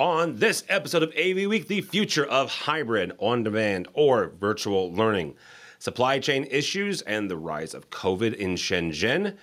[0.00, 5.34] On this episode of AV Week, the future of hybrid, on demand, or virtual learning,
[5.78, 9.36] supply chain issues, and the rise of COVID in Shenzhen,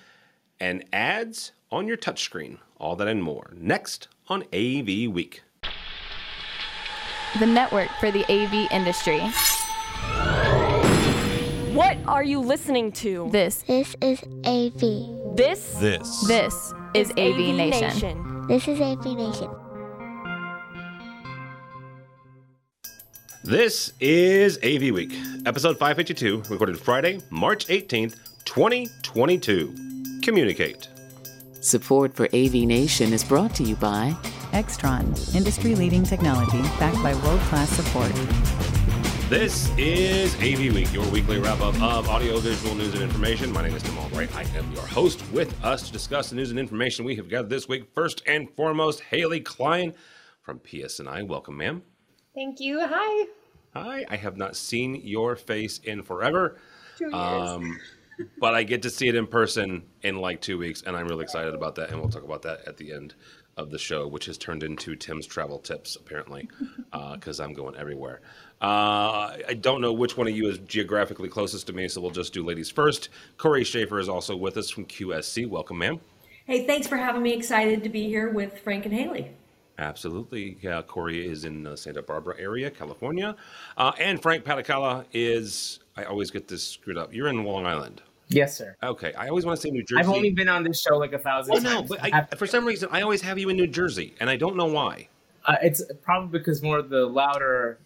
[0.60, 2.58] and ads on your touchscreen.
[2.80, 5.44] All that and more next on AV Week.
[7.38, 9.20] the network for the AV industry.
[11.76, 13.30] What are you listening to?
[13.32, 15.36] This, This is AV.
[15.38, 16.26] This This.
[16.28, 18.48] this is AV, Nation.
[18.48, 19.50] This is AV Nation.
[23.48, 25.14] This is AV Week,
[25.46, 30.20] episode 552, recorded Friday, March 18th, 2022.
[30.22, 30.90] Communicate.
[31.62, 34.14] Support for AV Nation is brought to you by
[34.52, 38.12] Extron, industry leading technology backed by world class support.
[39.30, 43.54] This is AV Week, your weekly wrap up of audio, visual news and information.
[43.54, 44.36] My name is Tim Albright.
[44.36, 45.24] I am your host.
[45.32, 48.50] With us to discuss the news and information we have gathered this week, first and
[48.58, 49.94] foremost, Haley Klein
[50.42, 51.26] from PSNI.
[51.26, 51.84] Welcome, ma'am.
[52.36, 52.86] Thank you.
[52.86, 53.28] Hi.
[53.84, 54.06] Hi.
[54.10, 56.58] I have not seen your face in forever.
[56.98, 57.14] Two years.
[57.14, 57.80] Um,
[58.40, 61.24] but I get to see it in person in like two weeks, and I'm really
[61.24, 61.90] excited about that.
[61.90, 63.14] And we'll talk about that at the end
[63.58, 66.48] of the show, which has turned into Tim's travel tips, apparently,
[67.14, 68.22] because I'm going everywhere.
[68.62, 72.12] Uh, I don't know which one of you is geographically closest to me, so we'll
[72.12, 73.10] just do ladies first.
[73.38, 75.48] Corey Schaefer is also with us from QSC.
[75.48, 76.00] Welcome, ma'am.
[76.46, 77.34] Hey, thanks for having me.
[77.34, 79.32] Excited to be here with Frank and Haley.
[79.80, 80.58] Absolutely.
[80.62, 83.36] Yeah, Corey is in the Santa Barbara area, California.
[83.78, 87.14] Uh, and Frank Padikkala is, I always get this screwed up.
[87.14, 88.02] You're in Long Island.
[88.30, 88.76] Yes, sir.
[88.84, 89.14] Okay.
[89.14, 90.00] I always want to say New Jersey.
[90.02, 92.48] I've only been on this show like a thousand Well, no, but I I, for
[92.48, 95.08] some reason, I always have you in New Jersey, and I don't know why.
[95.46, 97.80] uh, it's probably because more of the louder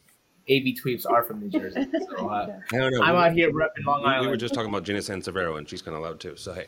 [0.50, 1.86] AV tweets are from New Jersey.
[2.10, 3.04] So uh, I don't know.
[3.04, 5.70] I'm we, out here repping Long we, we were just talking about Gina Sansivero, and
[5.70, 6.36] she's kind of loud too.
[6.38, 6.66] So hey,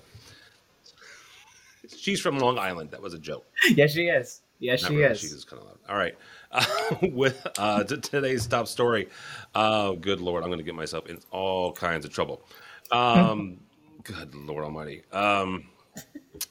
[1.97, 2.91] she's from Long Island.
[2.91, 3.45] That was a joke.
[3.69, 4.41] yes, she is.
[4.63, 5.19] Yes, Not she really, is.
[5.19, 5.77] She is kind of loud.
[5.89, 6.17] All right.
[6.49, 6.65] Uh,
[7.11, 9.09] with uh, t- today's top story,
[9.53, 12.41] oh, good Lord, I'm going to get myself in all kinds of trouble.
[12.89, 13.59] Um,
[14.03, 15.03] good Lord Almighty.
[15.11, 15.65] Um,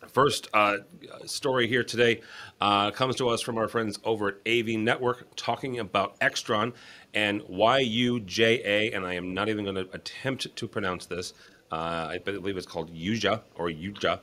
[0.09, 0.77] First uh,
[1.25, 2.21] story here today
[2.61, 6.73] uh, comes to us from our friends over at AV Network talking about Extron
[7.15, 11.35] and YUJA, and I am not even going to attempt to pronounce this.
[11.73, 14.21] Uh, I believe it's called Yuja or Yuja.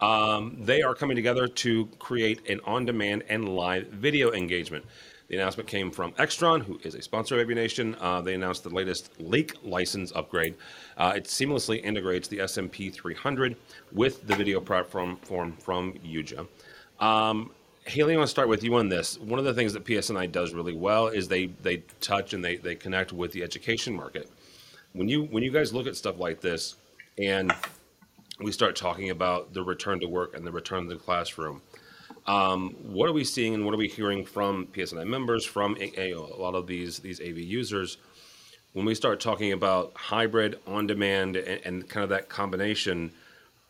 [0.00, 4.84] Um, they are coming together to create an on demand and live video engagement.
[5.28, 7.94] The announcement came from Extron, who is a sponsor of AV Nation.
[8.00, 10.56] Uh, they announced the latest LinkLicense upgrade.
[10.96, 13.56] Uh, it seamlessly integrates the SMP 300
[13.92, 16.48] with the video platform form from Yuja.
[16.98, 17.52] Um,
[17.84, 19.18] Haley, I want to start with you on this.
[19.20, 22.56] One of the things that PSNI does really well is they they touch and they
[22.56, 24.28] they connect with the education market.
[24.92, 26.74] When you when you guys look at stuff like this,
[27.18, 27.52] and
[28.42, 31.62] we start talking about the return to work and the return to the classroom,
[32.26, 36.12] um, what are we seeing and what are we hearing from PSNI members, from a,
[36.12, 37.98] a lot of these these AV users,
[38.72, 43.12] when we start talking about hybrid, on demand, and, and kind of that combination?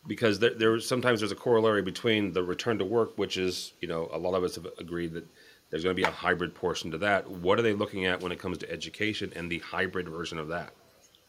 [0.07, 3.89] Because there, there sometimes there's a corollary between the return to work, which is you
[3.89, 5.27] know a lot of us have agreed that
[5.71, 7.31] there's going to be a hybrid portion to that.
[7.31, 10.49] What are they looking at when it comes to education and the hybrid version of
[10.49, 10.73] that?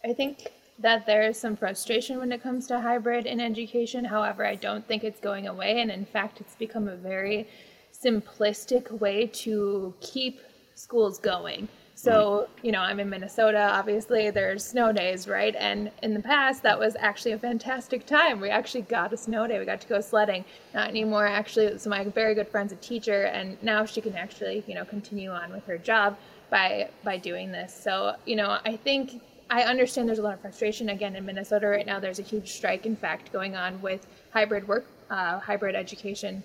[0.03, 0.47] I think
[0.81, 4.05] that there is some frustration when it comes to hybrid in education.
[4.05, 5.81] However, I don't think it's going away.
[5.81, 7.47] And in fact, it's become a very
[7.93, 10.41] simplistic way to keep
[10.75, 11.67] schools going.
[11.93, 13.59] So, you know, I'm in Minnesota.
[13.59, 15.55] Obviously, there's snow days, right?
[15.55, 18.39] And in the past, that was actually a fantastic time.
[18.39, 19.59] We actually got a snow day.
[19.59, 20.43] We got to go sledding.
[20.73, 21.77] Not anymore, actually.
[21.77, 25.29] So, my very good friend's a teacher, and now she can actually, you know, continue
[25.29, 26.17] on with her job
[26.49, 27.71] by by doing this.
[27.71, 29.21] So, you know, I think
[29.51, 30.89] I understand there's a lot of frustration.
[30.89, 34.65] Again, in Minnesota right now, there's a huge strike, in fact, going on with hybrid
[34.65, 36.41] work, uh, hybrid education.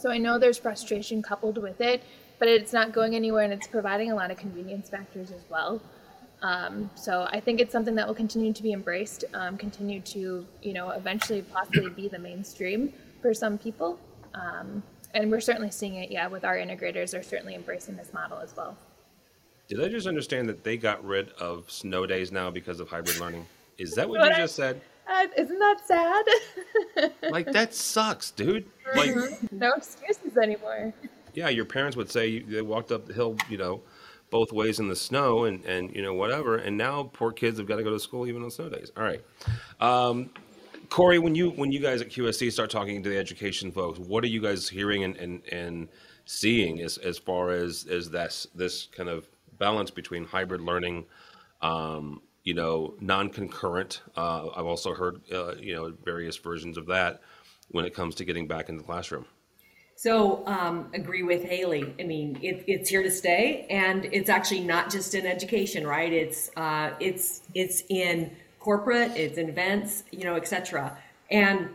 [0.00, 2.02] So I know there's frustration coupled with it,
[2.40, 5.80] but it's not going anywhere and it's providing a lot of convenience factors as well.
[6.42, 10.44] Um, so I think it's something that will continue to be embraced, um, continue to,
[10.62, 14.00] you know, eventually possibly be the mainstream for some people.
[14.34, 14.82] Um,
[15.14, 17.12] and we're certainly seeing it, yeah, with our integrators.
[17.12, 18.76] They're certainly embracing this model as well.
[19.72, 23.18] Did I just understand that they got rid of snow days now because of hybrid
[23.18, 23.46] learning?
[23.78, 24.82] Is that what What you I- just said?
[25.08, 27.10] Uh, isn't that sad?
[27.30, 28.66] Like that sucks, dude.
[28.94, 29.16] Like,
[29.50, 30.92] no excuses anymore.
[31.32, 33.80] yeah, your parents would say you, they walked up the hill, you know,
[34.28, 37.66] both ways in the snow and and you know whatever, and now poor kids have
[37.66, 38.92] got to go to school even on snow days.
[38.94, 39.22] All right,
[39.80, 40.28] um,
[40.90, 44.22] Corey, when you when you guys at QSC start talking to the education folks, what
[44.22, 45.88] are you guys hearing and and, and
[46.26, 49.26] seeing as as far as as this this kind of
[49.62, 51.06] balance between hybrid learning?
[51.60, 54.02] Um, you know, non-concurrent.
[54.16, 57.20] Uh, I've also heard, uh, you know, various versions of that
[57.70, 59.26] when it comes to getting back in the classroom.
[59.94, 61.94] So, um, agree with Haley.
[62.00, 66.12] I mean, it, it's here to stay, and it's actually not just in education, right?
[66.12, 70.98] It's uh, it's it's in corporate, it's in events, you know, etc.
[71.30, 71.68] And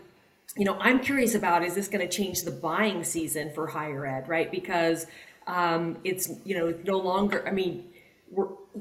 [0.57, 4.05] you know, I'm curious about is this going to change the buying season for higher
[4.05, 4.51] ed, right?
[4.51, 5.05] Because
[5.47, 7.47] um, it's you know no longer.
[7.47, 7.85] I mean,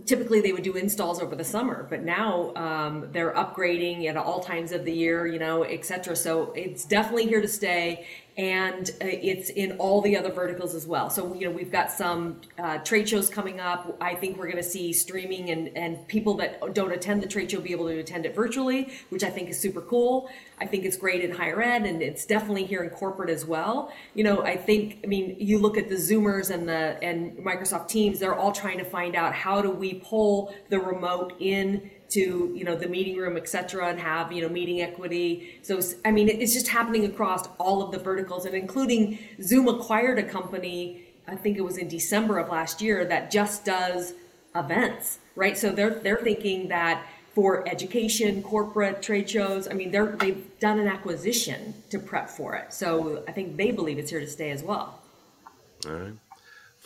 [0.04, 4.40] typically they would do installs over the summer, but now um, they're upgrading at all
[4.40, 6.14] times of the year, you know, et cetera.
[6.16, 10.86] So it's definitely here to stay and uh, it's in all the other verticals as
[10.86, 11.08] well.
[11.08, 13.96] So you know we've got some uh, trade shows coming up.
[14.00, 17.50] I think we're going to see streaming and and people that don't attend the trade
[17.50, 20.28] show be able to attend it virtually, which I think is super cool.
[20.58, 23.92] I think it's great in higher ed, and it's definitely here in corporate as well.
[24.14, 27.88] You know, I think I mean you look at the Zoomers and the and Microsoft
[27.88, 32.52] Teams; they're all trying to find out how do we pull the remote in to
[32.54, 35.58] you know the meeting room et cetera and have you know meeting equity.
[35.62, 40.18] So i mean it's just happening across all of the verticals and including zoom acquired
[40.18, 44.14] a company i think it was in december of last year that just does
[44.54, 45.56] events right?
[45.56, 50.80] So they're they're thinking that for education corporate trade shows i mean they're they've done
[50.80, 52.72] an acquisition to prep for it.
[52.72, 55.00] So i think they believe it's here to stay as well.
[55.86, 56.25] All right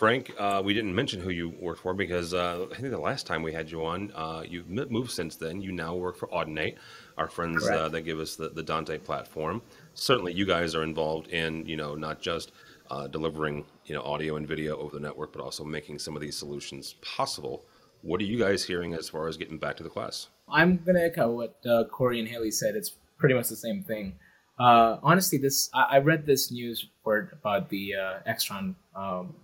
[0.00, 3.26] Frank, uh, we didn't mention who you work for because uh, I think the last
[3.26, 5.60] time we had you on, uh, you've moved since then.
[5.60, 6.76] You now work for Audinate,
[7.18, 9.60] our friends uh, that give us the, the Dante platform.
[9.92, 12.52] Certainly, you guys are involved in you know not just
[12.90, 16.22] uh, delivering you know audio and video over the network, but also making some of
[16.22, 17.66] these solutions possible.
[18.00, 20.28] What are you guys hearing as far as getting back to the class?
[20.48, 22.74] I'm gonna echo what uh, Corey and Haley said.
[22.74, 24.14] It's pretty much the same thing.
[24.58, 27.92] honestly, this I, I, read this news report about the
[28.26, 28.76] Extron.
[28.96, 29.34] Um,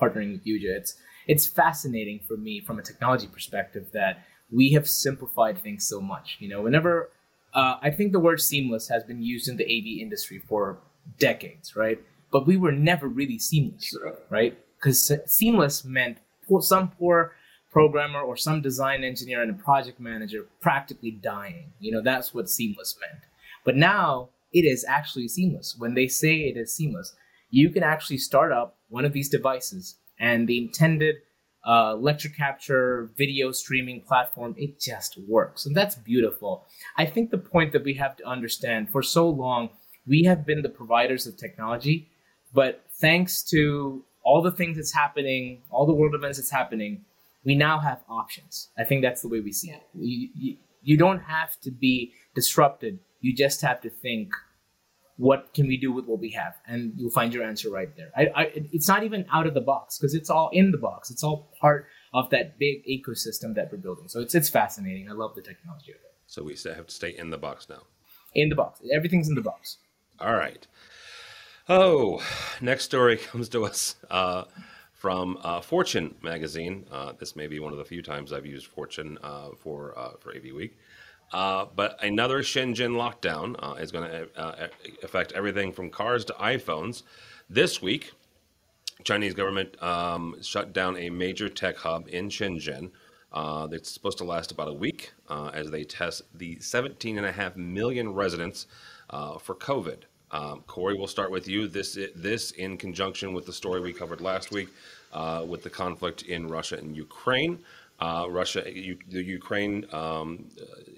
[0.00, 0.76] partnering with Yuja.
[0.76, 0.96] It's
[1.26, 6.36] it's fascinating for me from a technology perspective that we have simplified things so much.
[6.40, 7.10] You know, whenever
[7.54, 10.78] uh, I think the word seamless has been used in the AV industry for
[11.18, 12.00] decades, right?
[12.30, 13.96] But we were never really seamless,
[14.30, 14.58] right?
[14.78, 16.18] Because seamless meant
[16.60, 17.32] some poor
[17.70, 21.72] programmer or some design engineer and a project manager practically dying.
[21.80, 23.22] You know, that's what seamless meant.
[23.64, 25.76] But now it is actually seamless.
[25.78, 27.14] When they say it is seamless,
[27.52, 29.96] you can actually start up one of these devices.
[30.18, 31.16] And the intended
[31.64, 35.64] uh, lecture capture video streaming platform it just works.
[35.66, 36.66] And that's beautiful.
[36.96, 39.70] I think the point that we have to understand for so long
[40.04, 42.08] we have been the providers of technology.
[42.52, 47.04] But thanks to all the things that's happening all the world events that's happening
[47.44, 48.68] we now have options.
[48.78, 49.82] I think that's the way we see it.
[49.94, 53.00] You, you, you don't have to be disrupted.
[53.20, 54.32] You just have to think
[55.22, 56.54] what can we do with what we have?
[56.66, 58.10] And you'll find your answer right there.
[58.16, 61.12] I, I, it's not even out of the box because it's all in the box.
[61.12, 64.08] It's all part of that big ecosystem that we're building.
[64.08, 65.08] So it's it's fascinating.
[65.08, 66.14] I love the technology of it.
[66.26, 67.82] So we have to stay in the box now.
[68.34, 68.80] In the box.
[68.92, 69.78] Everything's in the box.
[70.18, 70.66] All right.
[71.68, 72.20] Oh
[72.60, 74.44] next story comes to us uh,
[74.92, 76.84] from uh, Fortune magazine.
[76.90, 80.14] Uh, this may be one of the few times I've used Fortune uh, for uh,
[80.18, 80.76] for AV Week.
[81.32, 84.68] Uh, but another Shenzhen lockdown uh, is going to uh,
[85.02, 87.02] affect everything from cars to iPhones.
[87.48, 88.12] This week,
[89.04, 92.90] Chinese government um, shut down a major tech hub in Shenzhen.
[93.32, 98.12] Uh, it's supposed to last about a week uh, as they test the 17.5 million
[98.12, 98.66] residents
[99.40, 100.02] for COVID.
[100.30, 101.66] Um, Corey, we'll start with you.
[101.66, 104.68] This this in conjunction with the story we covered last week
[105.46, 107.58] with the conflict in Russia and Ukraine.
[108.02, 110.48] Uh, Russia, the Ukraine um,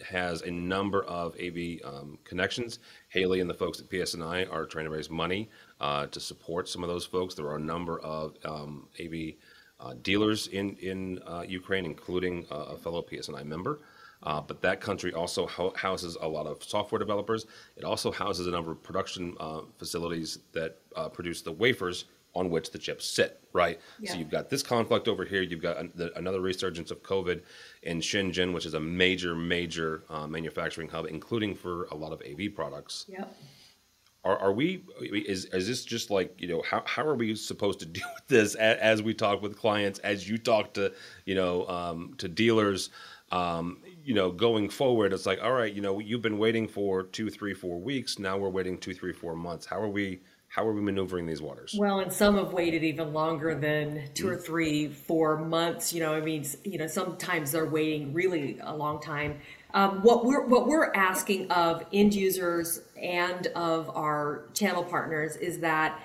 [0.09, 2.79] has a number of AV um, connections.
[3.11, 5.51] Haley and the folks at PSNI are trying to raise money
[5.83, 7.35] uh, to support some of those folks.
[7.35, 9.35] There are a number of um, AV
[9.81, 13.81] uh, dealers in in uh, Ukraine, including a fellow PSNI member.
[14.23, 17.45] Uh, but that country also ho- houses a lot of software developers.
[17.77, 20.79] It also houses a number of production uh, facilities that
[21.13, 23.81] produce the wafers on which the chips sit, right?
[23.99, 24.13] Yeah.
[24.13, 25.43] So you've got this conflict over here.
[25.43, 25.79] You've got
[26.17, 27.43] another resurgence of COVID
[27.83, 32.21] in Shenzhen, which is a major, major uh, manufacturing hub, including for a lot of
[32.23, 33.07] AV products.
[33.09, 33.35] Yep.
[34.25, 34.83] Are, are we?
[35.03, 38.27] Is is this just like you know how how are we supposed to deal with
[38.27, 40.93] this as, as we talk with clients, as you talk to
[41.27, 42.91] you know um, to dealers?
[43.33, 47.03] Um, you know, going forward, it's like, all right, you know, you've been waiting for
[47.05, 48.19] two, three, four weeks.
[48.19, 49.67] Now we're waiting two, three, four months.
[49.67, 50.21] How are we?
[50.55, 51.75] How are we maneuvering these waters?
[51.77, 55.93] Well, and some have waited even longer than two or three, four months.
[55.93, 59.41] You know, I mean, you know, sometimes they're waiting really a long time.
[59.73, 65.59] Um, what we're what we're asking of end users and of our channel partners is
[65.59, 66.01] that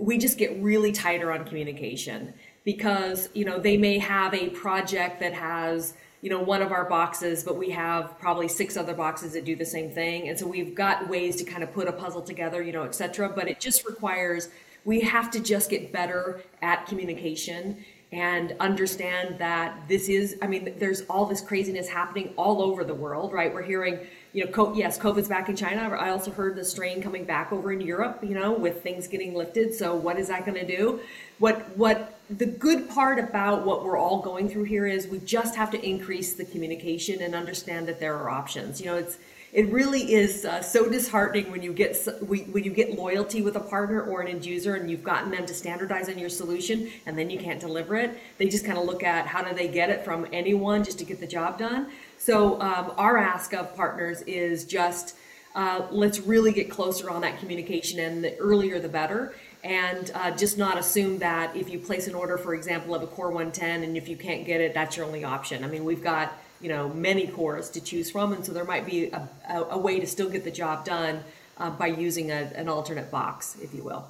[0.00, 5.20] we just get really tighter on communication because you know they may have a project
[5.20, 9.32] that has you know one of our boxes but we have probably six other boxes
[9.32, 10.28] that do the same thing.
[10.28, 13.28] And so we've got ways to kind of put a puzzle together you know etc
[13.28, 14.48] but it just requires
[14.84, 20.74] we have to just get better at communication and understand that this is i mean
[20.78, 23.52] there's all this craziness happening all over the world right?
[23.52, 23.98] We're hearing
[24.32, 25.82] you know yes covid's back in china.
[25.96, 29.34] I also heard the strain coming back over in europe you know with things getting
[29.34, 29.74] lifted.
[29.74, 31.00] So what is that going to do?
[31.38, 35.54] What what the good part about what we're all going through here is we just
[35.54, 38.80] have to increase the communication and understand that there are options.
[38.80, 39.18] You know it's
[39.52, 41.94] it really is uh, so disheartening when you get
[42.26, 45.44] when you get loyalty with a partner or an end user and you've gotten them
[45.44, 48.18] to standardize on your solution and then you can't deliver it.
[48.38, 51.04] They just kind of look at how do they get it from anyone just to
[51.04, 51.88] get the job done.
[52.16, 55.16] So um, our ask of partners is just
[55.54, 59.34] uh, let's really get closer on that communication and the earlier the better
[59.64, 63.06] and uh, just not assume that if you place an order for example of a
[63.06, 66.02] core 110 and if you can't get it that's your only option i mean we've
[66.02, 69.62] got you know many cores to choose from, and so there might be a, a,
[69.70, 71.22] a way to still get the job done
[71.58, 74.06] uh, by using a, an alternate box, if you will.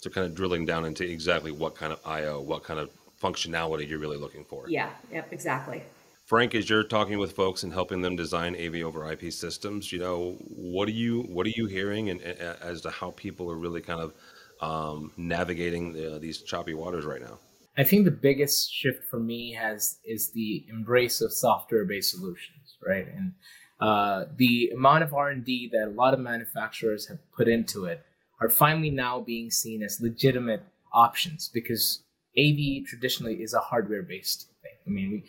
[0.00, 2.90] So, kind of drilling down into exactly what kind of I/O, what kind of
[3.22, 4.68] functionality you're really looking for.
[4.68, 4.90] Yeah.
[5.12, 5.32] Yep.
[5.32, 5.82] Exactly.
[6.26, 9.98] Frank, as you're talking with folks and helping them design AV over IP systems, you
[9.98, 13.56] know, what are you what are you hearing, and, and as to how people are
[13.56, 14.12] really kind of
[14.60, 17.38] um, navigating the, these choppy waters right now?
[17.76, 23.06] I think the biggest shift for me has is the embrace of software-based solutions, right?
[23.06, 23.32] And
[23.80, 28.04] uh, the amount of R&D that a lot of manufacturers have put into it
[28.40, 30.62] are finally now being seen as legitimate
[30.92, 32.02] options because
[32.38, 34.72] AV traditionally is a hardware-based thing.
[34.86, 35.24] I mean, we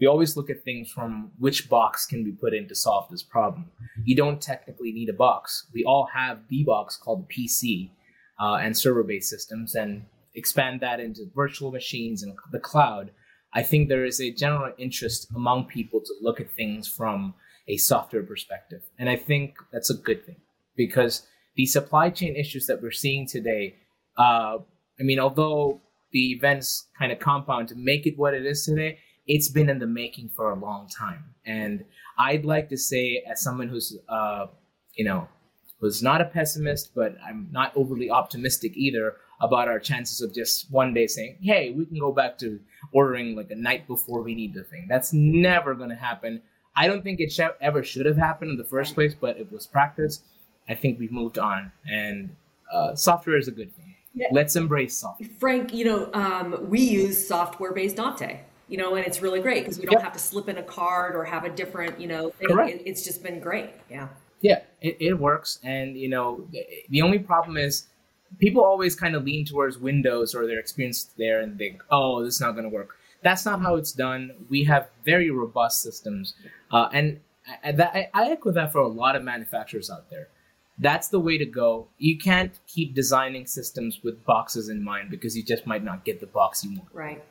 [0.00, 3.22] we always look at things from which box can be put in to solve this
[3.22, 3.70] problem.
[4.04, 5.66] You don't technically need a box.
[5.74, 7.90] We all have the box called the PC
[8.40, 10.04] uh, and server-based systems, and
[10.34, 13.10] expand that into virtual machines and the cloud,
[13.52, 17.34] I think there is a general interest among people to look at things from
[17.66, 18.82] a software perspective.
[18.98, 20.36] And I think that's a good thing
[20.76, 21.26] because
[21.56, 23.76] the supply chain issues that we're seeing today,
[24.16, 24.58] uh,
[25.00, 25.80] I mean, although
[26.12, 29.78] the events kind of compound to make it what it is today, it's been in
[29.78, 31.34] the making for a long time.
[31.44, 31.84] And
[32.18, 34.46] I'd like to say, as someone who's, uh,
[34.94, 35.28] you know,
[35.80, 40.70] who's not a pessimist, but I'm not overly optimistic either about our chances of just
[40.70, 42.58] one day saying, hey, we can go back to
[42.92, 44.86] ordering like a night before we need the thing.
[44.88, 46.42] That's never going to happen.
[46.74, 49.50] I don't think it sh- ever should have happened in the first place, but it
[49.52, 50.22] was practice.
[50.68, 52.34] I think we've moved on, and
[52.72, 53.94] uh, software is a good thing.
[54.14, 54.26] Yeah.
[54.32, 55.28] Let's embrace software.
[55.38, 59.64] Frank, you know, um, we use software based Dante, you know, and it's really great
[59.64, 60.02] because we don't yep.
[60.02, 62.48] have to slip in a card or have a different, you know, thing.
[62.48, 62.82] Correct.
[62.84, 63.70] It's just been great.
[63.88, 64.08] Yeah.
[64.40, 65.58] Yeah, it, it works.
[65.64, 66.46] And, you know,
[66.90, 67.86] the only problem is
[68.38, 72.36] people always kind of lean towards Windows or their experience there and think, oh, this
[72.36, 72.96] is not going to work.
[73.22, 74.32] That's not how it's done.
[74.48, 76.34] We have very robust systems,
[76.70, 77.18] uh, and
[77.64, 80.28] I, I, I echo that for a lot of manufacturers out there.
[80.78, 81.88] That's the way to go.
[81.98, 86.20] You can't keep designing systems with boxes in mind because you just might not get
[86.20, 86.90] the box you want.
[86.92, 87.24] Right.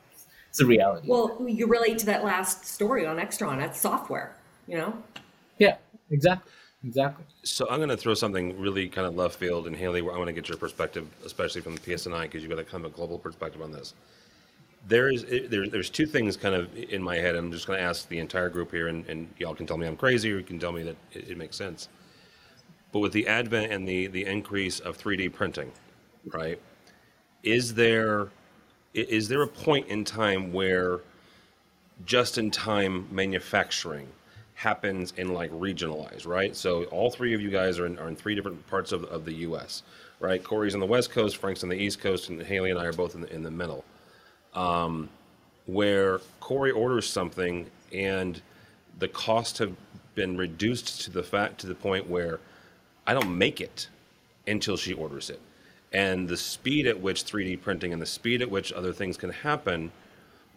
[0.50, 1.08] It's a reality.
[1.10, 3.58] Well, you relate to that last story on Extron.
[3.58, 4.36] That's software,
[4.68, 5.02] you know?
[5.60, 5.78] Yeah,
[6.12, 6.52] exactly.
[6.88, 7.26] Exactly.
[7.44, 10.28] So I'm going to throw something really kind of left field, and Haley, I want
[10.28, 12.96] to get your perspective, especially from the PSNI, because you've got a kind of a
[12.96, 13.96] global perspective on this.
[14.88, 17.36] There is there, there's two things kind of in my head.
[17.36, 19.88] I'm just going to ask the entire group here, and, and y'all can tell me
[19.88, 21.90] I'm crazy, or you can tell me that it, it makes sense.
[22.94, 25.72] But with the advent and the the increase of 3D printing,
[26.34, 26.60] right?
[27.44, 28.30] Is there
[28.94, 31.02] is there a point in time where
[32.06, 34.08] just-in-time manufacturing
[34.58, 36.56] happens in like regionalized, right?
[36.56, 39.24] So all three of you guys are in, are in three different parts of, of
[39.24, 39.84] the U.S.,
[40.20, 40.44] right?
[40.44, 42.94] Corey's on the West Coast, Frank's on the East Coast, and Haley and I are
[42.94, 43.86] both in the, in the middle.
[44.56, 45.10] Um,
[45.68, 48.42] where Corey orders something and
[48.98, 49.76] the costs have
[50.16, 52.40] been reduced to the fact to the point where
[53.06, 53.90] I don't make it
[54.48, 55.40] until she orders it,
[55.94, 59.30] and the speed at which 3D printing and the speed at which other things can
[59.30, 59.92] happen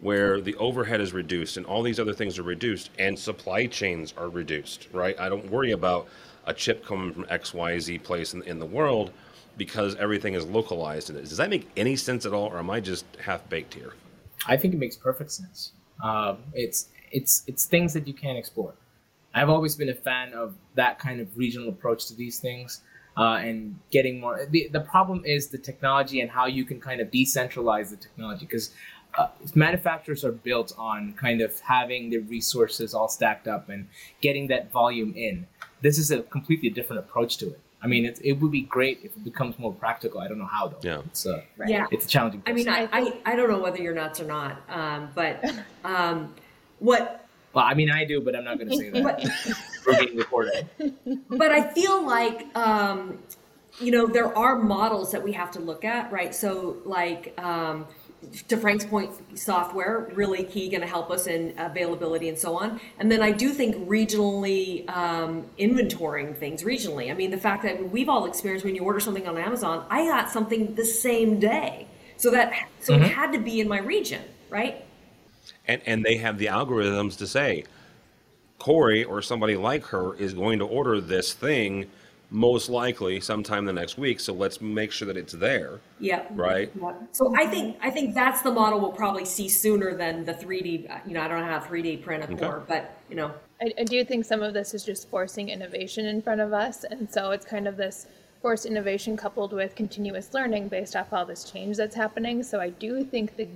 [0.01, 4.13] where the overhead is reduced and all these other things are reduced and supply chains
[4.17, 5.17] are reduced, right?
[5.19, 6.07] I don't worry about
[6.45, 9.11] a chip coming from XYZ place in, in the world
[9.57, 11.21] because everything is localized in it.
[11.21, 13.93] Does that make any sense at all, or am I just half baked here?
[14.47, 15.73] I think it makes perfect sense.
[16.03, 18.75] Um, it's it's it's things that you can't export.
[19.35, 22.81] I've always been a fan of that kind of regional approach to these things
[23.17, 24.45] uh, and getting more.
[24.49, 28.45] The, the problem is the technology and how you can kind of decentralize the technology
[28.45, 28.71] because
[29.17, 33.87] uh, manufacturers are built on kind of having their resources all stacked up and
[34.21, 35.47] getting that volume in.
[35.81, 37.59] This is a completely different approach to it.
[37.83, 40.21] I mean, it, it would be great if it becomes more practical.
[40.21, 40.77] I don't know how though.
[40.83, 41.69] Yeah, it's uh, right.
[41.69, 42.41] yeah, it's a challenging.
[42.41, 42.67] Process.
[42.67, 45.43] I mean, I, I, I don't know whether you're nuts or not, um, but
[45.83, 46.33] um,
[46.77, 47.25] what?
[47.53, 49.57] Well, I mean, I do, but I'm not going to say that.
[49.85, 50.69] We're being recorded.
[51.27, 53.17] But I feel like um,
[53.79, 56.33] you know, there are models that we have to look at, right?
[56.35, 57.87] So, like, um,
[58.47, 62.79] to Frank's point, software really key, going to help us in availability and so on.
[62.99, 67.09] And then I do think regionally um, inventorying things regionally.
[67.09, 70.05] I mean, the fact that we've all experienced when you order something on Amazon, I
[70.05, 71.87] got something the same day,
[72.17, 73.05] so that so Mhm.
[73.05, 74.85] it had to be in my region, right?
[75.67, 77.63] and and they have the algorithms to say
[78.59, 81.87] Corey or somebody like her is going to order this thing
[82.33, 84.19] most likely sometime the next week.
[84.21, 85.81] So let's make sure that it's there.
[85.99, 86.23] Yeah.
[86.31, 86.71] Right.
[86.81, 86.93] Yeah.
[87.11, 90.89] So I think I think that's the model we'll probably see sooner than the 3D.
[90.89, 92.37] uh, You know, I don't have how 3D print a Okay.
[92.37, 96.05] core, but you know, I, I do think some of this is just forcing innovation
[96.05, 98.07] in front of us, and so it's kind of this
[98.41, 102.41] forced innovation coupled with continuous learning based off all this change that's happening.
[102.43, 103.47] So I do think the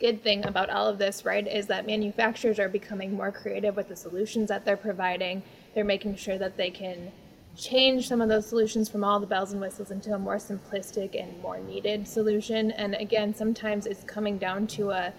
[0.00, 3.88] good thing about all of this, right, is that manufacturers are becoming more creative with
[3.88, 5.42] the solutions that they're providing.
[5.74, 7.10] They're making sure that they can
[7.56, 11.20] change some of those solutions from all the bells and whistles into a more simplistic
[11.20, 12.70] and more needed solution.
[12.72, 15.12] And again, sometimes it's coming down to a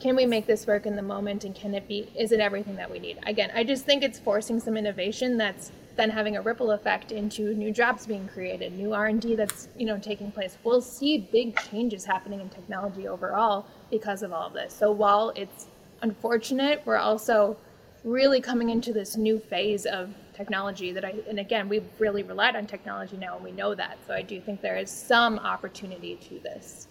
[0.00, 2.74] can we make this work in the moment and can it be is it everything
[2.76, 3.18] that we need?
[3.26, 7.54] Again i just think it's forcing some innovation that's then having a ripple effect into
[7.54, 10.58] new jobs being created new r&d that's you know taking place.
[10.64, 14.74] We'll see big changes happening in technology overall because of all of this.
[14.74, 15.66] So while it's
[16.02, 17.56] unfortunate we're also
[18.02, 22.56] really coming into this new phase of technology that i and again we've really relied
[22.56, 26.16] on technology now and we know that so i do think there is some opportunity
[26.16, 26.88] to this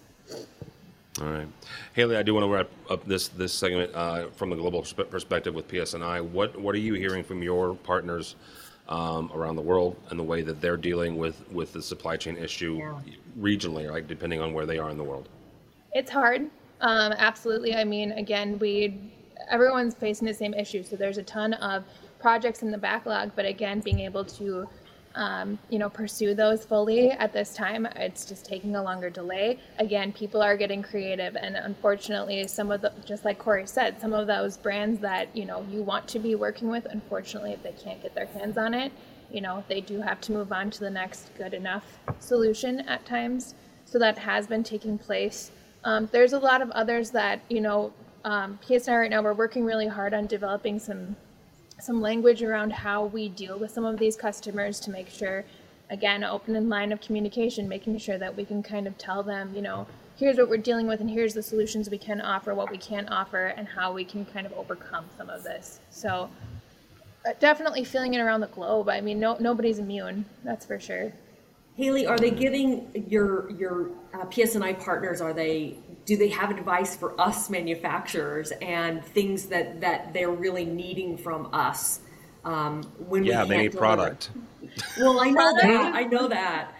[1.21, 1.47] All right,
[1.93, 2.17] Haley.
[2.17, 5.67] I do want to wrap up this this segment uh, from the global perspective with
[5.67, 6.23] PSNI.
[6.27, 8.35] What what are you hearing from your partners
[8.89, 12.37] um, around the world and the way that they're dealing with with the supply chain
[12.37, 12.81] issue
[13.39, 15.29] regionally, like Depending on where they are in the world.
[15.93, 16.49] It's hard.
[16.81, 17.75] Um, absolutely.
[17.75, 18.99] I mean, again, we
[19.49, 20.83] everyone's facing the same issue.
[20.83, 21.83] So there's a ton of
[22.23, 24.67] projects in the backlog, but again, being able to
[25.15, 29.59] um, you know pursue those fully at this time, it's just taking a longer delay.
[29.77, 34.13] Again, people are getting creative, and unfortunately, some of the just like Corey said, some
[34.13, 37.73] of those brands that you know you want to be working with, unfortunately, if they
[37.73, 38.91] can't get their hands on it,
[39.29, 41.85] you know they do have to move on to the next good enough
[42.19, 43.53] solution at times.
[43.85, 45.51] So that has been taking place.
[45.83, 47.93] Um, there's a lot of others that you know.
[48.25, 51.17] Um, PSNI right now we're working really hard on developing some
[51.79, 55.43] some language around how we deal with some of these customers to make sure,
[55.89, 59.53] again, open in line of communication, making sure that we can kind of tell them,
[59.53, 62.71] you know, here's what we're dealing with and here's the solutions we can offer, what
[62.71, 65.79] we can't offer, and how we can kind of overcome some of this.
[65.89, 66.29] So
[67.25, 68.89] uh, definitely feeling it around the globe.
[68.89, 71.11] I mean, no nobody's immune, that's for sure.
[71.75, 75.21] Haley, are they giving your your uh, PSNI partners?
[75.21, 80.65] Are they do they have advice for us manufacturers and things that that they're really
[80.65, 82.01] needing from us
[82.45, 84.31] um, when Yeah, we they can't need product.
[84.99, 85.95] Well, I know that.
[85.95, 86.73] I know that.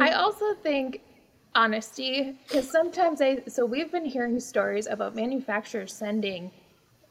[0.00, 1.02] I also think
[1.54, 6.50] honesty, because sometimes I, so we've been hearing stories about manufacturers sending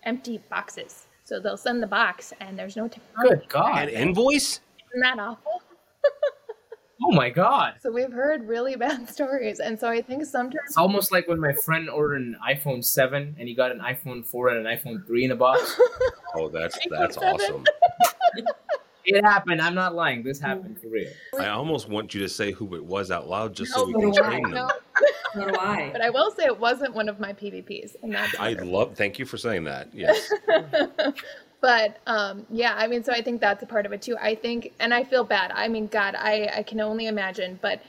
[0.03, 1.07] empty boxes.
[1.23, 3.35] So they'll send the box and there's no technology.
[3.35, 3.87] Good God.
[3.87, 4.59] An invoice?
[4.93, 5.61] Isn't that awful?
[7.03, 7.75] Oh my God.
[7.81, 9.59] So we've heard really bad stories.
[9.59, 13.35] And so I think sometimes It's almost like when my friend ordered an iPhone 7
[13.39, 15.79] and he got an iPhone 4 and an iPhone 3 in a box.
[16.33, 17.65] Oh, that's that's awesome.
[19.05, 19.61] it happened.
[19.61, 20.23] I'm not lying.
[20.23, 21.11] This happened for real.
[21.37, 24.13] I almost want you to say who it was out loud just so we can
[24.23, 24.29] I.
[24.29, 24.53] train them.
[24.53, 24.69] no,
[25.33, 25.89] So do I.
[25.91, 27.97] but I will say it wasn't one of my PVPs.
[28.01, 28.95] And that's I love.
[28.95, 29.89] Thank you for saying that.
[29.93, 30.31] Yes.
[31.61, 34.17] But um, yeah, I mean, so I think that's a part of it too.
[34.19, 35.51] I think, and I feel bad.
[35.53, 37.81] I mean, God, I, I can only imagine, but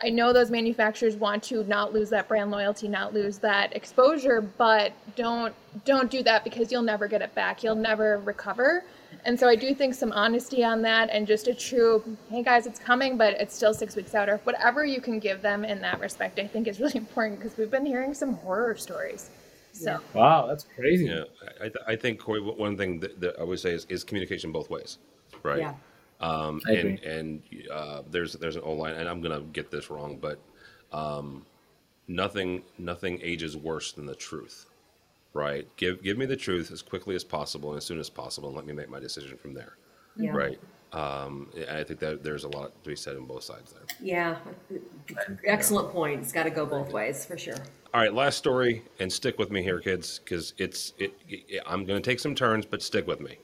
[0.00, 4.40] I know those manufacturers want to not lose that brand loyalty, not lose that exposure,
[4.40, 5.52] but don't
[5.84, 7.64] don't do that because you'll never get it back.
[7.64, 8.84] You'll never recover.
[9.24, 12.66] And so I do think some honesty on that and just a true, hey guys,
[12.66, 15.80] it's coming, but it's still six weeks out, or whatever you can give them in
[15.80, 19.30] that respect, I think is really important because we've been hearing some horror stories.
[19.78, 21.06] So Wow, that's crazy.
[21.06, 22.40] Yeah, I, I th- I think Corey.
[22.40, 24.98] One thing that, that I would say is, is communication both ways,
[25.42, 25.58] right?
[25.60, 25.74] Yeah.
[26.20, 27.10] Um, I and agree.
[27.10, 30.38] and uh, there's there's an old line, and I'm gonna get this wrong, but
[30.92, 31.46] um,
[32.08, 34.66] nothing nothing ages worse than the truth,
[35.32, 35.66] right?
[35.76, 38.56] Give give me the truth as quickly as possible and as soon as possible, and
[38.56, 39.76] let me make my decision from there,
[40.16, 40.32] Yeah.
[40.32, 40.58] right?
[40.90, 43.82] Um, I think that there's a lot to be said on both sides there.
[44.00, 44.36] Yeah.
[45.44, 46.22] Excellent point.
[46.22, 47.58] It's got to go both ways for sure.
[47.94, 51.84] All right, last story, and stick with me here, kids, because it's it, it- I'm
[51.86, 53.38] going to take some turns, but stick with me.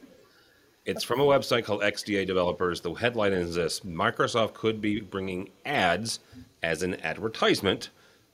[0.85, 2.83] It's from a website called XDA Developers.
[2.83, 6.21] The headline is this: Microsoft could be bringing ads
[6.63, 7.89] as an advertisement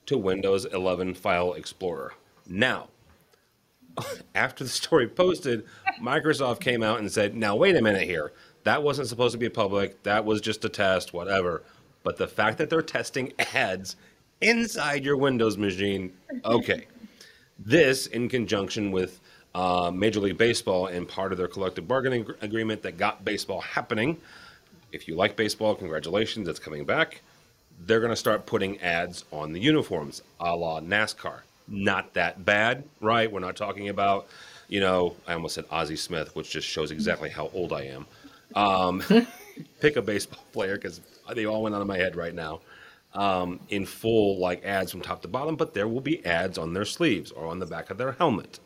[0.07, 2.13] to Windows 11 File Explorer.
[2.45, 2.89] Now,
[4.35, 5.65] after the story posted,
[6.01, 8.33] Microsoft came out and said, "Now wait a minute here.
[8.63, 10.03] That wasn't supposed to be public.
[10.03, 11.13] That was just a test.
[11.13, 11.63] Whatever.
[12.03, 13.95] But the fact that they're testing ads
[14.41, 16.11] inside your Windows machine,
[16.43, 16.87] okay.
[17.59, 19.19] This, in conjunction with
[19.53, 23.61] uh, Major League Baseball and part of their collective bargaining ag- agreement that got baseball
[23.61, 24.17] happening.
[24.91, 27.21] If you like baseball, congratulations, it's coming back.
[27.85, 31.41] They're going to start putting ads on the uniforms, a la NASCAR.
[31.67, 33.31] Not that bad, right?
[33.31, 34.27] We're not talking about,
[34.67, 38.05] you know, I almost said Ozzie Smith, which just shows exactly how old I am.
[38.55, 39.03] Um,
[39.79, 41.01] pick a baseball player because
[41.33, 42.59] they all went out of my head right now
[43.13, 46.73] um, in full like ads from top to bottom, but there will be ads on
[46.73, 48.59] their sleeves or on the back of their helmet,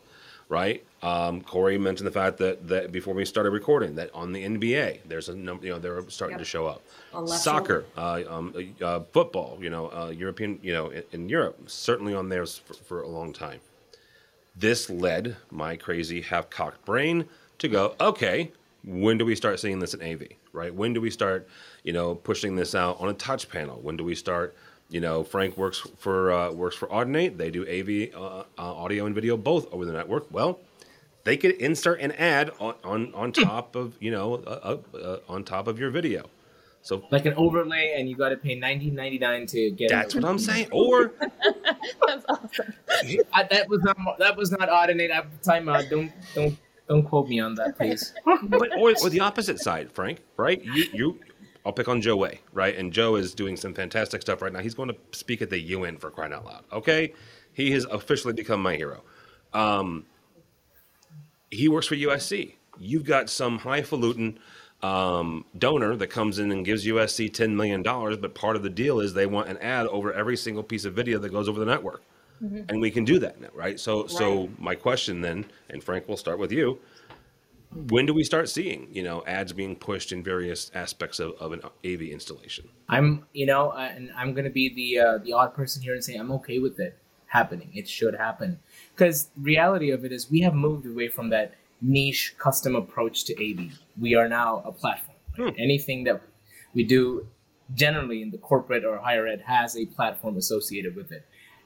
[0.49, 0.83] right?
[1.01, 4.99] Um, Corey mentioned the fact that, that before we started recording that on the NBA
[5.07, 6.39] there's a number, you know, they're starting Yep.
[6.39, 6.81] to show up.
[7.27, 12.13] Soccer, uh, um, uh, football, you know, uh, European, you know, in, in Europe, certainly
[12.13, 13.59] on theirs for, for a long time.
[14.55, 17.25] This led my crazy half cocked brain
[17.59, 18.51] to go, okay,
[18.83, 20.23] when do we start seeing this in AV,
[20.55, 20.73] right?
[20.73, 21.47] When do we start,
[21.83, 23.79] you know, pushing this out on a touch panel?
[23.81, 24.55] When do we start,
[24.89, 27.37] you know, Frank works for uh, works for Audinate.
[27.37, 30.31] They do AV, uh, uh, audio and video both over the network.
[30.31, 30.59] Well,
[31.23, 35.19] they could insert an ad on on, on top of, you know, uh, uh, uh,
[35.27, 36.25] on top of your video.
[36.83, 39.89] So Like an overlay, and you got to pay nineteen ninety nine to get.
[39.89, 40.67] that's what I'm saying.
[40.71, 41.13] Or
[42.07, 42.73] That's awesome.
[43.33, 45.67] I, that was not that was not audit at the time.
[45.67, 46.55] Uh, don't don't
[46.87, 48.13] don't quote me on that, please.
[48.43, 50.63] but or, or the opposite side, Frank, right?
[50.63, 51.19] You you
[51.65, 52.75] I'll pick on Joe Way, right?
[52.75, 54.59] And Joe is doing some fantastic stuff right now.
[54.59, 56.63] He's going to speak at the UN for crying out loud.
[56.71, 57.13] Okay?
[57.53, 59.03] He has officially become my hero.
[59.53, 60.05] Um
[61.49, 62.53] he works for USC.
[62.79, 64.37] You've got some highfalutin
[64.83, 68.99] um, donor that comes in and gives USC $10 million, but part of the deal
[68.99, 71.65] is they want an ad over every single piece of video that goes over the
[71.65, 72.03] network.
[72.41, 73.79] And we can do that now, right?
[73.79, 76.79] So, so my question then, and Frank, we'll start with you.
[77.89, 81.51] When do we start seeing, you know, ads being pushed in various aspects of, of
[81.51, 82.69] an AV installation?
[82.87, 86.03] I'm you know, uh, and I'm gonna be the uh, the odd person here and
[86.03, 87.71] say I'm okay with it happening.
[87.73, 88.59] It should happen
[88.95, 93.33] because reality of it is we have moved away from that niche custom approach to
[93.33, 93.73] AV.
[93.99, 95.17] We are now a platform.
[95.37, 95.55] right?
[95.57, 96.21] Anything that
[96.73, 97.27] we do
[97.73, 101.25] generally in the corporate or higher ed has a platform associated with it.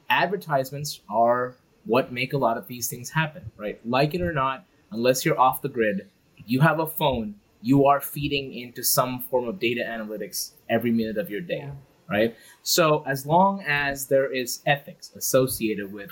[0.10, 3.80] Advertisements are what make a lot of these things happen, right?
[3.86, 6.08] Like it or not, unless you're off the grid,
[6.46, 11.18] you have a phone, you are feeding into some form of data analytics every minute
[11.18, 11.70] of your day,
[12.10, 12.36] right?
[12.64, 16.12] So as long as there is ethics associated with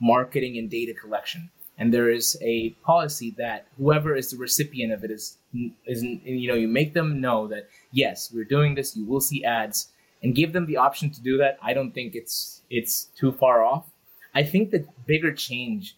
[0.00, 5.04] marketing and data collection, and there is a policy that whoever is the recipient of
[5.04, 5.38] it is
[5.86, 9.44] is you know you make them know that yes we're doing this you will see
[9.44, 9.88] ads
[10.22, 13.62] and give them the option to do that i don't think it's it's too far
[13.62, 13.84] off.
[14.34, 15.96] I think the bigger change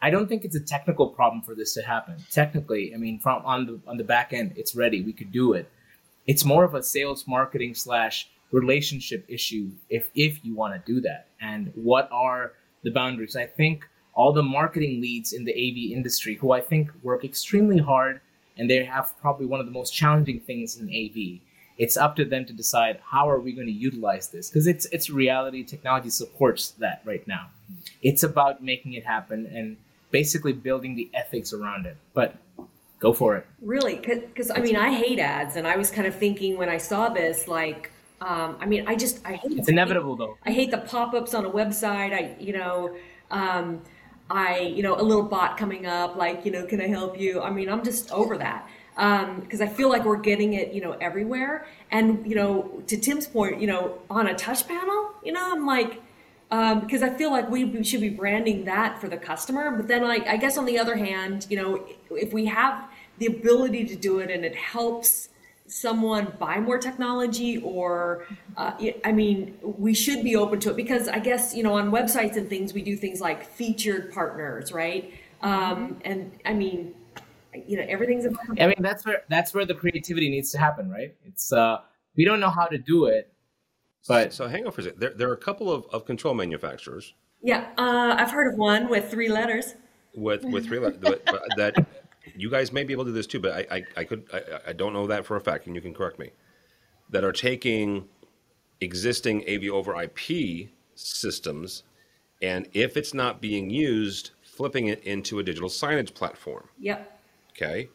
[0.00, 2.16] i don't think it's a technical problem for this to happen.
[2.30, 5.02] Technically i mean from on the on the back end it's ready.
[5.02, 5.66] We could do it.
[6.26, 11.00] It's more of a sales marketing slash relationship issue if if you want to do
[11.08, 11.28] that.
[11.40, 12.52] And what are
[12.84, 13.36] the boundaries?
[13.36, 13.76] I think
[14.14, 18.20] all the marketing leads in the AV industry, who I think work extremely hard
[18.58, 21.40] and they have probably one of the most challenging things in AV.
[21.78, 24.86] It's up to them to decide how are we going to utilize this because it's
[24.86, 25.62] it's reality.
[25.62, 27.50] Technology supports that right now.
[28.02, 29.76] It's about making it happen and
[30.10, 31.96] basically building the ethics around it.
[32.14, 32.34] But
[32.98, 33.46] go for it.
[33.62, 36.78] Really, because I mean, I hate ads, and I was kind of thinking when I
[36.78, 40.36] saw this, like, um, I mean, I just I hate It's inevitable though.
[40.44, 42.12] I hate the pop-ups on a website.
[42.12, 42.96] I, you know,
[43.30, 43.82] um,
[44.30, 47.40] I, you know, a little bot coming up, like, you know, can I help you?
[47.40, 50.92] I mean, I'm just over that because I feel like we're getting it, you know,
[51.00, 51.66] everywhere.
[51.90, 55.64] And you know, to Tim's point, you know, on a touch panel, you know, I'm
[55.66, 56.02] like,
[56.50, 59.70] um, because I feel like we should be branding that for the customer.
[59.70, 63.26] But then, like, I guess on the other hand, you know, if we have the
[63.26, 65.28] ability to do it and it helps
[65.66, 68.24] someone buy more technology or
[68.56, 68.72] uh,
[69.04, 72.36] i mean we should be open to it because i guess you know on websites
[72.36, 76.94] and things we do things like featured partners right um, and i mean
[77.66, 80.90] you know everything's about I mean that's where that's where the creativity needs to happen,
[80.90, 81.14] right?
[81.24, 81.78] It's uh
[82.16, 83.32] we don't know how to do it,
[84.06, 85.00] but so hang on for a second.
[85.00, 88.88] There, there are a couple of, of control manufacturers yeah uh, i've heard of one
[88.88, 89.76] with three letters
[90.16, 91.86] with with three le- but- but that
[92.36, 94.42] you guys may be able to do this too, but I I, I could I,
[94.68, 96.30] I don't know that for a fact, and you can correct me.
[97.10, 98.06] That are taking
[98.80, 101.84] existing AV over IP systems,
[102.42, 106.68] and if it's not being used, flipping it into a digital signage platform.
[106.78, 107.17] yep
[107.60, 107.88] Okay.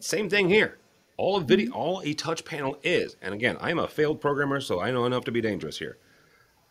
[0.00, 0.78] Same thing here.
[1.18, 1.48] All a Mm-hmm.
[1.48, 5.06] video, all a touch panel is, and again, I'm a failed programmer, so I know
[5.06, 5.98] enough to be dangerous here.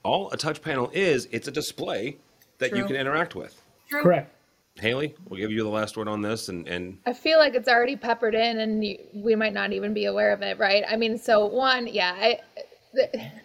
[0.04, 2.18] All a touch panel is, it's a display
[2.60, 3.60] that you can interact with.
[3.90, 4.02] True.
[4.02, 4.32] correct.
[4.80, 7.70] Haley, we'll give you the last word on this, and and I feel like it's
[7.70, 10.84] already peppered in, and you, we might not even be aware of it, right?
[10.90, 12.40] I mean, so one, yeah, I,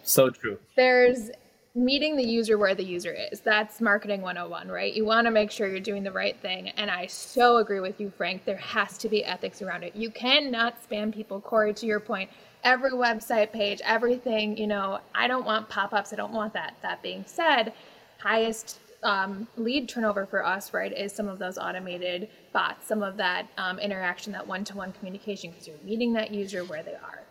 [0.03, 0.59] So true.
[0.75, 1.31] there's
[1.73, 3.39] meeting the user where the user is.
[3.39, 4.93] That's marketing 101, right?
[4.93, 6.69] You want to make sure you're doing the right thing.
[6.69, 8.43] And I so agree with you, Frank.
[8.43, 9.95] There has to be ethics around it.
[9.95, 11.39] You cannot spam people.
[11.39, 12.29] Corey, to your point,
[12.63, 16.11] every website page, everything, you know, I don't want pop ups.
[16.11, 16.75] I don't want that.
[16.81, 17.71] That being said,
[18.17, 23.15] highest um, lead turnover for us, right, is some of those automated bots, some of
[23.17, 26.95] that um, interaction, that one to one communication, because you're meeting that user where they
[26.95, 27.21] are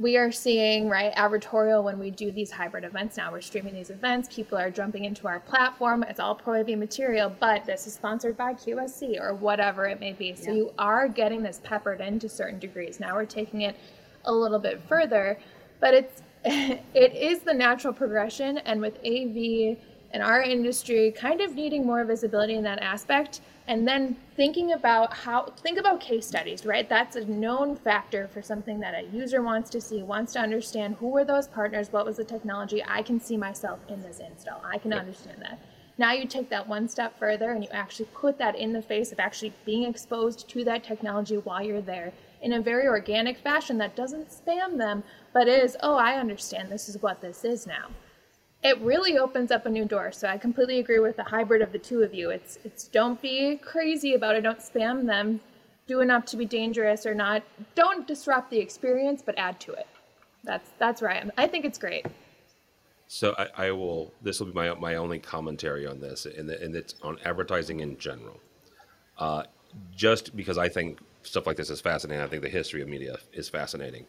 [0.00, 3.30] we are seeing right advertorial when we do these hybrid events now.
[3.30, 4.34] We're streaming these events.
[4.34, 6.02] People are jumping into our platform.
[6.04, 10.14] It's all pro AV material but this is sponsored by qsc or whatever it may
[10.14, 10.34] be.
[10.34, 10.56] So Yeah.
[10.56, 12.98] you are getting this peppered in to certain degrees.
[12.98, 13.76] Now we're taking it
[14.24, 15.38] a little bit further
[15.80, 18.56] but it's it is the natural progression.
[18.58, 19.76] And with av
[20.12, 25.14] and our industry kind of needing more visibility in that aspect and then thinking about
[25.14, 26.88] how think about case studies right?
[26.88, 30.96] That's a known factor for something that a user wants to see wants to understand
[30.96, 32.82] who were those partners what was the technology.
[32.84, 34.60] I can see myself in this install.
[34.64, 35.60] I can understand that.
[35.98, 39.12] Now you take that one step further and you actually put that in the face
[39.12, 43.78] of actually being exposed to that technology while you're there in a very organic fashion
[43.78, 46.72] that doesn't spam them but is oh i understand.
[46.72, 47.86] This is what this is now
[48.62, 50.12] it really opens up a new door.
[50.12, 52.30] So I completely agree with the hybrid of the two of you.
[52.30, 54.42] It's it's don't be crazy about it.
[54.42, 55.40] Don't spam them.
[55.86, 57.42] Do enough to be dangerous or not.
[57.74, 59.86] Don't disrupt the experience, but add to it.
[60.44, 61.32] That's that's where I am.
[61.36, 62.06] I think it's great.
[63.08, 64.12] So I, I will.
[64.22, 67.80] This will be my my only commentary on this, and, the, and it's on advertising
[67.80, 68.40] in general.
[69.18, 69.44] Uh,
[69.94, 73.16] just because I think stuff like this is fascinating, I think the history of media
[73.32, 74.06] is fascinating.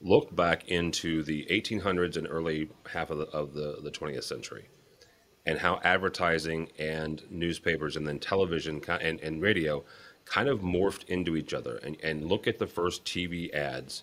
[0.00, 4.68] Look back into the 1800s and early half of the of the, the 20th century,
[5.44, 9.84] and how advertising and newspapers and then television and, and radio
[10.24, 11.76] kind of morphed into each other.
[11.76, 14.02] And, and look at the first TV ads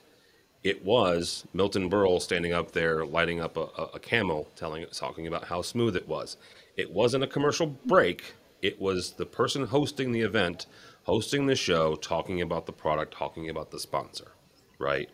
[0.63, 5.27] it was Milton Berle standing up there lighting up a, a, a camel, telling talking
[5.27, 6.37] about how smooth it was.
[6.77, 8.35] It wasn't a commercial break.
[8.61, 10.65] It was the person hosting the event,
[11.03, 14.31] hosting the show, talking about the product, talking about the sponsor,
[14.79, 15.09] right?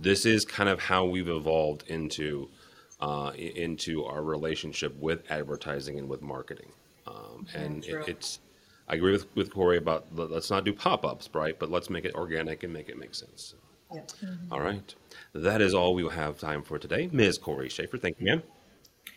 [0.00, 2.50] This is kind of how we've evolved into
[3.00, 6.72] uh, into our relationship with advertising and with marketing.
[7.06, 8.40] Um, and it, it's
[8.88, 11.58] I agree with with Corey about let- let's not do pop ups, right?
[11.58, 13.54] But let's make it organic and make it make sense.
[13.94, 14.10] Yep.
[14.50, 14.94] All right.
[15.34, 17.08] That is all we will have time for today.
[17.12, 17.38] Ms.
[17.38, 18.42] Corey Schaefer, thank you, ma'am.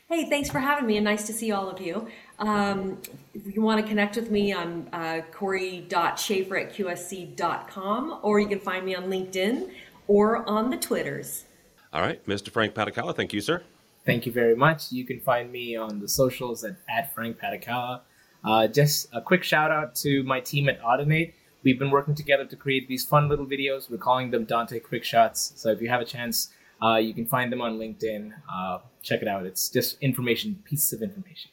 [0.10, 2.08] Hey, thanks for having me and nice to see all of you.
[2.40, 3.02] Um,
[3.34, 8.60] if you want to connect with me, I'm uh, corey.schaefer at qsc.com or you can
[8.60, 9.70] find me on LinkedIn
[10.08, 11.46] or on the Twitters.
[11.94, 12.24] All right.
[12.26, 12.50] Mr.
[12.50, 13.64] Frank Padikkala, thank you, sir.
[14.06, 14.92] Thank you very much.
[14.92, 18.02] You can find me on the socials at, at Frank Padikkala.
[18.44, 21.34] Uh, just a quick shout out to my team at Audinate.
[21.64, 23.90] We've been working together to create these fun little videos.
[23.90, 25.54] We're calling them Dante Quick Shots.
[25.56, 28.32] So if you have a chance, uh, you can find them on LinkedIn.
[28.52, 29.46] Uh, check it out.
[29.46, 31.52] It's just information, pieces of information.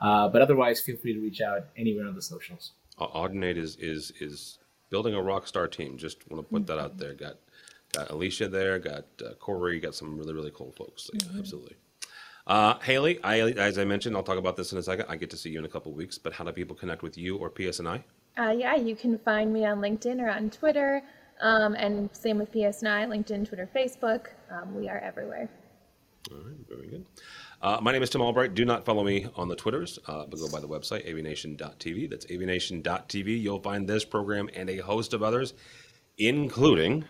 [0.00, 2.72] Uh, but otherwise, feel free to reach out anywhere on the socials.
[2.98, 4.58] Au- Audinate is is is
[4.90, 5.96] building a rock star team.
[5.96, 7.14] Just want to put that out there.
[7.14, 7.36] Got
[7.96, 8.78] got Alicia there.
[8.78, 9.80] Got uh, Corey.
[9.80, 11.10] Got some really really cool folks.
[11.12, 11.76] Yeah, absolutely.
[12.46, 15.06] Uh, Haley, I, as I mentioned, I'll talk about this in a second.
[15.08, 16.16] I get to see you in a couple of weeks.
[16.16, 18.02] But how do people connect with you or PSNI?
[18.38, 21.02] Uh, yeah, you can find me on LinkedIn or on Twitter,
[21.40, 24.26] um, and same with PSNI, LinkedIn, Twitter, Facebook.
[24.50, 25.48] Um, we are everywhere.
[26.30, 27.06] All right, very good.
[27.62, 28.54] Uh, my name is Tim Albright.
[28.54, 32.10] Do not follow me on the Twitters, uh, but go by the website, avnation.tv.
[32.10, 33.40] That's avnation.tv.
[33.40, 35.54] You'll find this program and a host of others,
[36.18, 37.06] including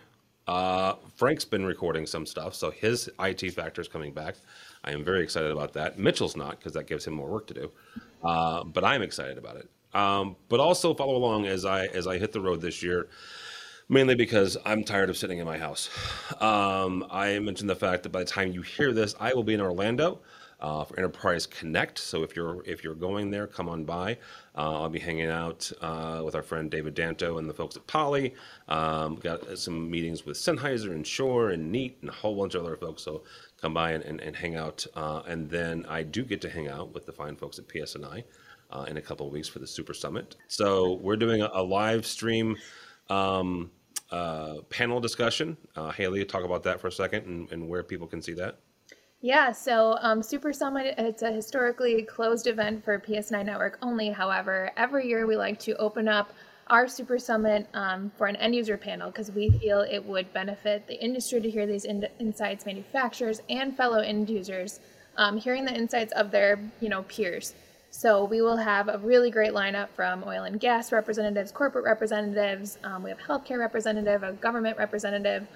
[0.47, 4.37] uh, Frank's been recording some stuff, so his IT factor is coming back.
[4.85, 5.99] I am very excited about that.
[5.99, 7.73] Mitchell's not, because that gives him more work to do,
[8.25, 9.69] uh, but I'm excited about it.
[9.95, 13.09] Um, but also follow along as I as I hit the road this year
[13.89, 15.89] mainly because I'm tired of sitting in my house.
[16.41, 19.55] Um, I mentioned the fact that by the time you hear this, I will be
[19.55, 20.21] in Orlando
[20.61, 21.99] uh, for Enterprise Connect.
[21.99, 24.19] So if you're if you're going there, come on by.
[24.55, 27.87] Uh, I'll be hanging out uh, with our friend David Danto and the folks at
[27.87, 28.35] Poly.
[28.69, 32.65] Um, got some meetings with Sennheiser and Shure and Neat and a whole bunch of
[32.65, 33.03] other folks.
[33.03, 33.25] So
[33.61, 34.87] come by and, and, and hang out.
[34.95, 38.25] Uh, and then I do get to hang out with the fine folks at PSNI.
[38.69, 40.35] Uh, in a couple of weeks for the Super Summit.
[40.49, 42.57] So we're doing a, a live stream
[43.09, 43.71] um,
[44.11, 45.57] uh, panel discussion.
[45.95, 48.59] Haley, talk about that for a second and, and where people can see that.
[49.27, 54.11] Yeah, so um, Super Summit, it's a historically closed event for PSNI Network only.
[54.11, 56.33] However, every year we like to open up
[56.69, 60.87] our Super Summit um, for an end user panel because we feel it would benefit
[60.87, 64.79] the industry to hear these in- insights, manufacturers and fellow end users,
[65.17, 67.53] um, hearing the insights of their you know peers.
[67.91, 72.79] So we will have a really great lineup from oil and gas representatives, corporate representatives.
[72.85, 75.49] Um, we have healthcare representative, a government representative,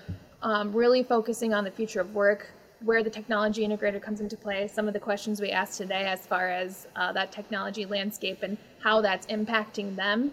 [0.43, 2.49] um, really focusing on the future of work,
[2.83, 6.27] where the technology integrator comes into play, some of the questions we asked today as
[6.27, 10.33] far as uh, that technology landscape and how that's impacting them.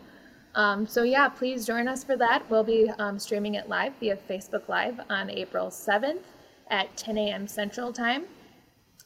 [0.55, 2.49] Um, so yeah, please join us for that.
[2.49, 6.23] We'll be um, streaming it live via Facebook Live on April 7th
[6.69, 7.47] at 10 a.m.
[7.47, 8.25] Central Time.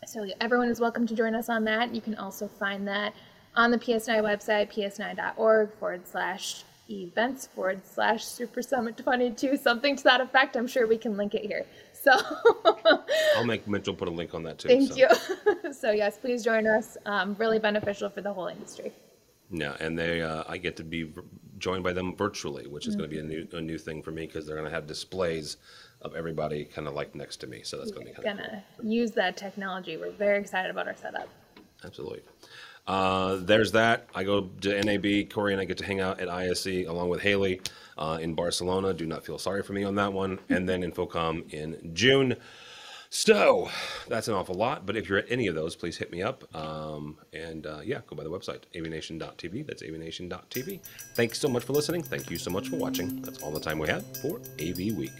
[0.06, 1.94] So everyone is welcome to join us on that.
[1.94, 3.14] You can also find that
[3.56, 10.04] on the PSNI website, psni.org forward slash events forward slash Super Summit 22, something to
[10.04, 10.56] that effect.
[10.56, 11.66] I'm sure we can link it here.
[12.04, 13.04] So
[13.38, 14.70] I'll make Mitchell put a link on that too.
[14.70, 14.96] thank so.
[14.98, 15.74] you.
[15.74, 16.98] so yes, please join us.
[17.06, 18.92] Um, really beneficial for the whole industry.
[19.52, 21.14] Yeah, and they uh, I get to be
[21.60, 24.12] joined by them virtually, which is going to be a new a new thing for
[24.12, 25.58] me because they're going to have displays
[26.02, 27.62] of everybody kind of like next to me.
[27.64, 29.98] So that's going to be kind of Gonna use that technology.
[29.98, 31.30] We're very excited about our setup.
[31.84, 32.22] Absolutely.
[32.88, 34.08] Uh, there's that.
[34.14, 35.30] I go to NAB.
[35.30, 37.62] Corey and I get to hang out at ISE along with Haley
[37.98, 38.94] uh, in Barcelona.
[38.94, 40.40] Do not feel sorry for me on that one.
[40.50, 42.36] And then InfoComm in June.
[43.14, 43.70] So
[44.08, 44.86] that's an awful lot.
[44.86, 46.44] But if you're at any of those, please hit me up.
[46.56, 49.68] Um, and uh, yeah, go by the website, avnation.tv.
[49.68, 50.80] That's avnation.tv.
[51.16, 52.04] Thanks so much for listening.
[52.04, 53.22] Thank you so much for watching.
[53.22, 55.12] That's all the time we have for AV Week.